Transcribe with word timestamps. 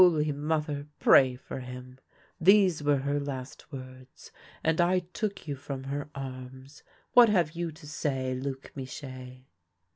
Holy 0.01 0.31
Mother, 0.31 0.87
pray 0.99 1.35
for 1.35 1.59
him!' 1.59 1.99
These 2.41 2.81
were 2.81 2.97
her 2.97 3.19
last 3.19 3.71
words, 3.71 4.31
and 4.63 4.81
I 4.81 4.97
took 4.97 5.47
you 5.47 5.55
from 5.55 5.83
her 5.83 6.09
arms. 6.15 6.81
What 7.13 7.29
have 7.29 7.51
you 7.51 7.71
to 7.71 7.85
say, 7.85 8.33
Luc 8.33 8.71
Michee 8.75 9.45